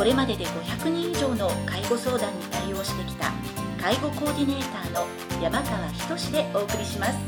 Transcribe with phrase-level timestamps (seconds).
[0.00, 3.30] これまでで500人以上の介護相談に対応してきた
[3.78, 5.06] 介護コーディネーターの
[5.42, 7.18] 山川仁でお送りします。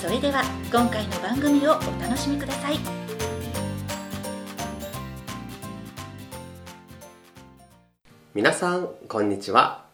[0.00, 2.78] それでは今回の番組をお楽しみください。
[8.32, 9.84] 皆さんこんにちは。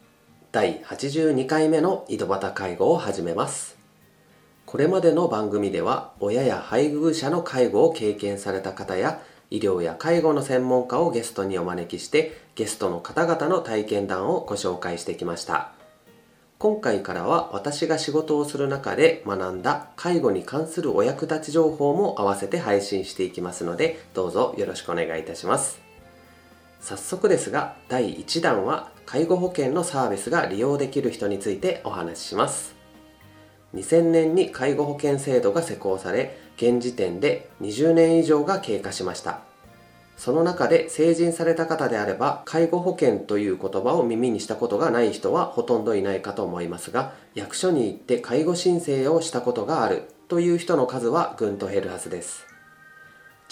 [0.53, 3.77] 第82回目の井戸端介護を始めます。
[4.66, 9.20] これまでの番組では親や配偶者の介護を経験された方や
[9.53, 15.72] 医療や介護の専門家をゲストにお招きしてゲストの方々の体験談をご紹介してきました。
[16.59, 25.83] 今回からは私が仕事をする中で学んだ介護に関するお役立ち情報も合わせて配信していきますのでどうぞよろしくお願いいたします。
[26.81, 32.75] 早速ですが第1弾は介護保険のサービスが利用できる人についてお話しします。
[33.75, 39.41] 2000年に介護保険制度が施行され現時点で20年以上が経過しました。
[40.17, 52.47] その中で成人された方であれば介護保険という言葉を耳にしたことがない人はほとんどいないかと思いますが役所に行って介護申請をしたことがあるという人の数はぐんと減るはずです。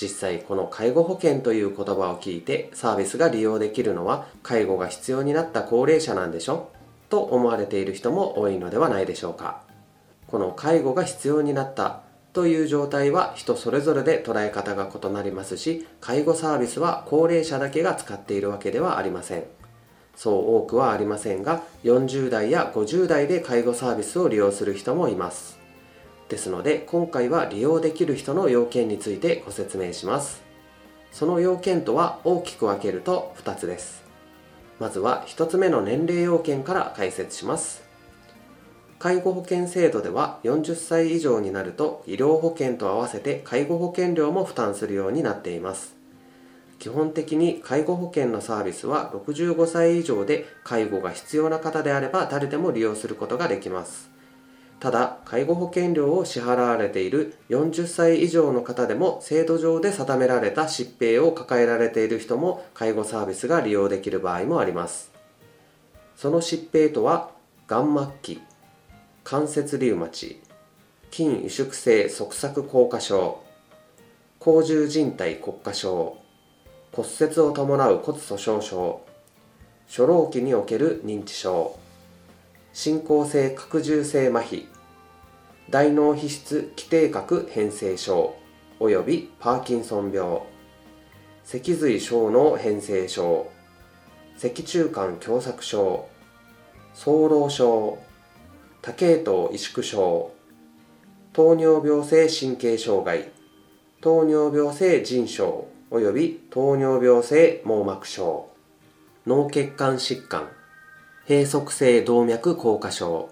[0.01, 6.71] 実際この介護保険という言葉を聞いてサービスが利用できるのは介護が必要になった高齢者なんでしょ
[7.09, 9.63] と思われている人も多いのではないでしょうか。
[10.27, 19.45] この介護が必要になったという状態は人それぞれで捉え方が異なりますし介護サービスは高齢者だけが使っているわけではありません。
[20.15, 25.59] そう多くはありませんが40代や50代で介護サービスを利用する人もいます。
[26.29, 30.43] ですので今回は利用できる人の要件についてご説明します。
[31.11, 34.05] その要件とは大きく分けると2つです。
[34.79, 37.90] まずは1つ目の年齢要件から解説します。
[39.01, 45.97] 介護保険制度では40歳以上になると医療保険と合わせて介護保険料も負担するようになっています。
[46.79, 54.11] 基本的に介護保険のサービスは65歳以上で介護が必要な方であれば誰でも利用することができます。
[54.81, 65.11] ただ介護保険料を支払われている40歳以上の方でも制度上で定められた疾病を抱えられている人も介護サービスが利用できる場合もあります。
[66.17, 67.31] その疾病とは
[67.67, 68.50] がん末期
[69.31, 70.41] 関節リウマチ
[71.13, 73.41] 筋萎縮性側索硬化症
[74.41, 76.19] 甲状靭帯骨化症
[76.91, 79.01] 骨折を伴う骨粗鬆症
[79.87, 81.79] 初老期における認知症
[82.73, 84.67] 進行性拡充性麻痺
[85.71, 88.35] 大脳皮質基底核変性症
[88.81, 90.41] およびパーキンソン病
[91.45, 93.47] 脊髄小脳変性症
[94.39, 96.09] 脊柱管狭窄症
[96.95, 97.97] 早老症
[98.83, 100.31] 多系統萎縮症
[101.35, 103.29] 糖尿病性神経障害
[104.01, 108.49] 糖尿病性腎症および糖尿病性網膜症
[109.27, 110.49] 脳血管疾患
[111.29, 113.29] 閉塞性動脈硬化症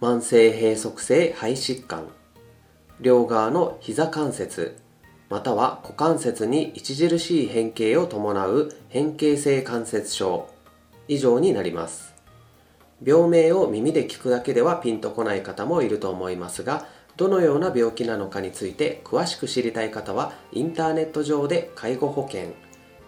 [0.00, 2.06] 慢性閉塞性肺疾患
[3.00, 4.78] 両側の膝関節
[5.28, 10.48] または股関節に著しい変形を伴う変形性関節症
[11.06, 12.11] 以上になります。
[13.04, 16.86] 病名を耳で聞くだけではピンとこない方もいると思いますが
[17.16, 22.54] どのような病気なのかについて詳しく知りたい方はインターネット上で介護保険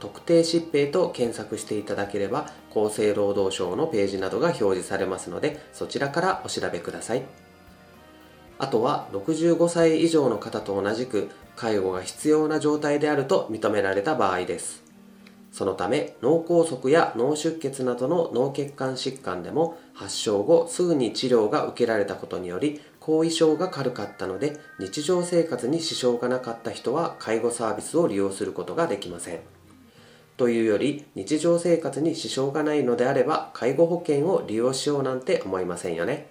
[0.00, 7.23] 特定疾病と検索していただければ厚生労働省のページなどが表示されますのでそちらからお調べください。
[8.58, 14.84] あとは65歳以上の方と同じく介護が必要な状態であると認められた場合です。
[15.55, 29.41] そのため脳梗塞や脳出血などの脳血管疾患でも発症後すぐに治療が受けられたことにより後遺症が軽かったので日常生活に支障がなかった人は介護サービスを利用することができません。
[30.37, 36.27] というより日常生活に支障がないのであれば介護保険を利用しようなんて思いませんよね。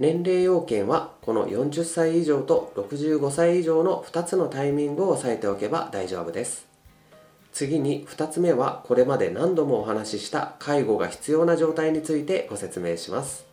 [0.00, 6.75] 年齢要件はこの40歳以上と65歳以上の2つのタイミングを押さえておけば大丈夫です。
[7.56, 13.46] 次に2つ目はこれまで何度もお話しした介護が必要な状態についてご説明します。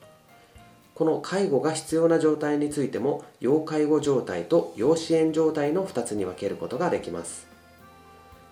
[0.93, 7.47] この介護が必要な状態についても要介護状態と要支援状態の2つに分けることができます。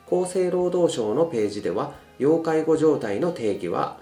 [0.07, 3.97] 厚生労働省のページでは要介護状態の定義は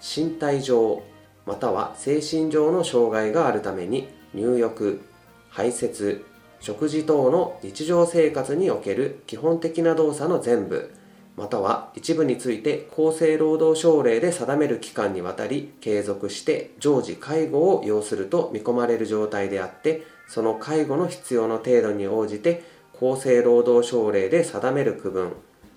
[0.00, 1.02] 身体上
[1.44, 5.02] または精神上の障害があるために入浴
[5.50, 6.24] 排泄
[6.60, 10.94] 食事等の日常生活における基本的な動作の全部
[11.36, 22.62] または一部について厚生労働省令で定める期間にわたり継続して常時介護を要すると見込まれる状態であってその介護の必要の程度に応じて
[22.94, 25.32] 厚生労働省令で定める区分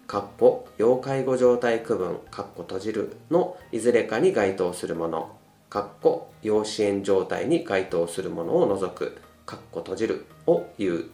[0.06, 5.32] かっこ要介護状態区分かっこ閉じるのいずれかに該当するもの
[5.70, 9.18] かっこ要支援状態に該当するものを除く。
[9.74, 11.06] 閉じるを言う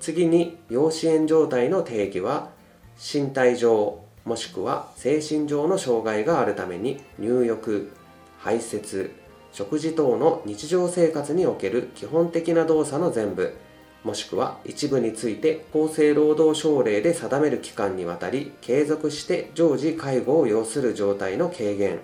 [0.00, 2.50] 次に要支援状態の定義は
[2.98, 7.92] 身体上もしくは精神上の障害があるために入浴
[8.38, 9.10] 排泄
[9.52, 13.56] 食事等の日常生活における基本的な動作の全部
[14.02, 22.00] もしくは一部について厚生労働省令で定める期間にわたり継続して常時介護を要する状態の軽減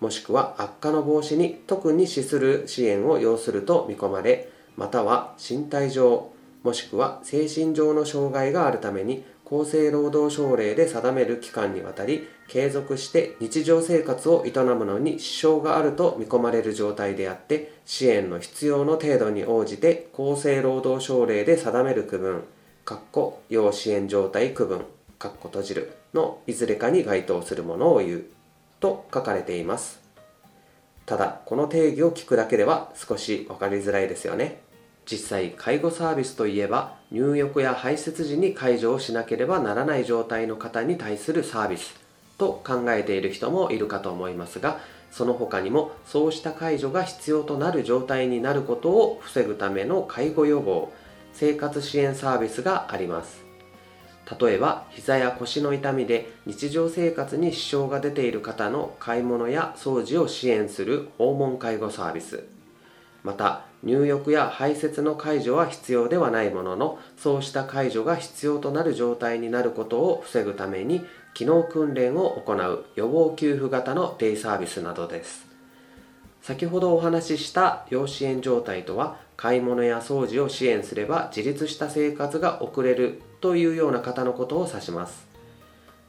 [0.00, 6.30] もしくは悪化の防止に特に資する支援を要すると見込まれまたは身体上
[6.62, 22.44] もしくは精神上の障害があるために厚生労働省令で定める期間にわたり継続して日常生活を営むのに支障があると見込まれる状態であって支援の必要の程度に応じて厚生労働省令で定める区分
[23.48, 24.84] 要支援状態区分
[25.18, 28.24] 閉じるのいずれかに該当するものを言う
[28.80, 30.01] と書かれています。
[31.12, 34.62] ただこの定義を聞くだけでは少し分かりづらいですよね。
[35.04, 42.00] 実際介護サービスといえば入浴や排泄時に介助をしなければならない状態の方に対するサービス
[42.38, 44.80] と考えている人もいるかと思いますが
[45.10, 50.90] その他にもそうした介助が必要となる状態になることを防ぐための介護予防
[51.34, 53.51] 生活支援サービスがあります。
[54.40, 62.44] 例えば膝や腰の痛みで日常生活に支障が出ている方の買い物や掃除を支援する訪問介護サービス。
[63.24, 71.04] また入浴や排泄の介助は必要ではないもののそうした介助が必要となる状態になることを防ぐために
[71.34, 75.51] 機能訓練を行う予防給付型のデイサービスなどです。
[76.42, 85.26] 先ほどお話しした要支援状態とは買い物や掃除を支援すれば自立した生活が送れるというような方のことを指します。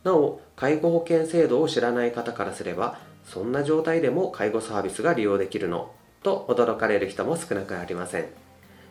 [0.03, 5.91] なお介護保険制度を知らない方からすればそんな状態でも介護サービスが利用できるの
[6.23, 8.25] と驚かれる人も少なくありません。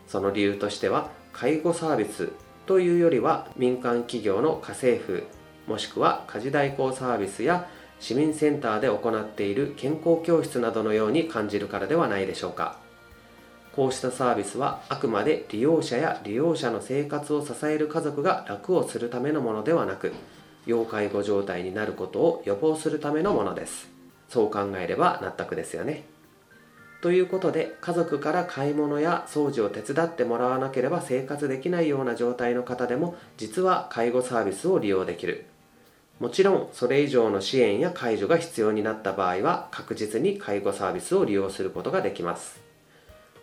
[0.06, 2.30] その理由としては介護サービス
[2.66, 5.24] というよりは民間企業の家政婦
[5.66, 7.68] もしくは家事代行サービスや
[8.02, 12.76] 市民センターで行っている健康教室などのように感じるからではないでしょうか。
[13.76, 20.12] こうしたサービスはあくまで利用者や利用者の生活を支える家族が楽をするためのものではなく
[20.66, 23.88] 要介護状態になることを予防するためのものです。
[24.28, 26.02] そう考えれば納得ですよね。
[27.02, 35.46] ということで家族から買い物や掃除を手伝ってもらわなければ生活できないような状態の方でも実は介護サービスを利用できる。
[36.22, 42.60] もちろんそれ以上の支援や介助が必要になった場合は確実に介護サービスを利用することができます。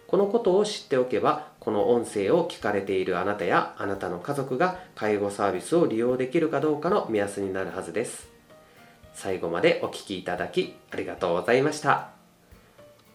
[0.07, 8.29] このことを知っておけばこの音声を聞かれているあなたやあなたの家族が介護サービスを利用できるかどうかの目安になるはずです。
[9.13, 12.11] 最後までお聴きいただきありがとうございました。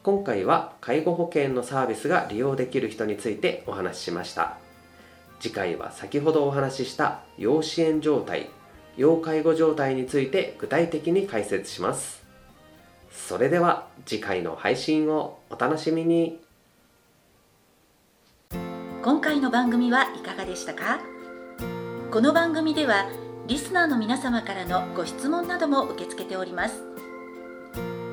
[0.02, 4.59] 今回は介護保険のサービスが利用できる人についてお話ししました。
[5.40, 8.50] 次回は先ほどお話しした要支援状態
[8.96, 12.22] 要介護状態について具体的に解説します。
[13.10, 16.40] それでは次回の配信をお楽しみに。
[19.02, 21.00] 今回の番組はいかがでしたか？
[22.10, 23.08] この番組では
[23.46, 26.82] リスナーの皆様からのご質問なども受け付けております。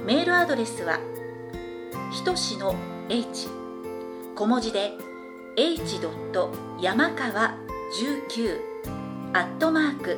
[0.05, 0.99] メールアドレスは
[2.11, 2.75] ひとしの
[3.07, 3.47] h
[4.35, 4.91] 小文字で
[5.55, 5.99] h.
[6.81, 7.55] 山川
[8.33, 8.59] 19
[9.33, 10.17] アットマーク